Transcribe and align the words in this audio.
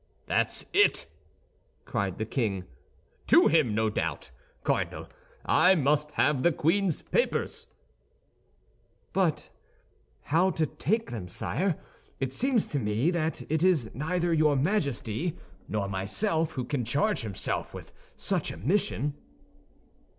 "That's 0.25 0.65
it!" 0.73 1.05
cried 1.85 2.17
the 2.17 2.25
king; 2.25 2.63
"to 3.27 3.45
him, 3.45 3.75
no 3.75 3.91
doubt. 3.91 4.31
Cardinal, 4.63 5.07
I 5.45 5.75
must 5.75 6.09
have 6.13 6.41
the 6.41 6.51
queen's 6.51 7.03
papers." 7.03 7.67
"But 9.13 9.51
how 10.21 10.49
to 10.49 10.65
take 10.65 11.11
them, 11.11 11.27
sire? 11.27 11.75
It 12.19 12.33
seems 12.33 12.65
to 12.69 12.79
me 12.79 13.11
that 13.11 13.43
it 13.47 13.63
is 13.63 13.93
neither 13.93 14.33
your 14.33 14.55
Majesty 14.55 15.37
nor 15.67 15.87
myself 15.87 16.53
who 16.53 16.65
can 16.65 16.83
charge 16.83 17.21
himself 17.21 17.71
with 17.71 17.91
such 18.17 18.49
a 18.51 18.57
mission." 18.57 19.13